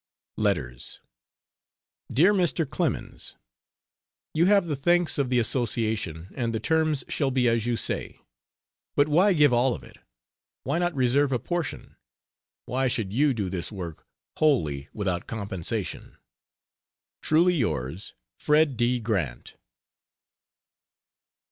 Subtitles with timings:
[0.37, 0.99] Letters:
[2.11, 2.67] DEAR MR.
[2.67, 3.35] CLEMENS,
[4.33, 8.19] You have the thanks of the Association, and the terms shall be as you say.
[8.95, 9.99] But why give all of it?
[10.63, 11.97] Why not reserve a portion
[12.65, 14.07] why should you do this work
[14.39, 16.17] wholly without compensation?
[17.21, 18.77] Truly yours FRED.
[18.77, 18.99] D.
[18.99, 19.53] GRANT.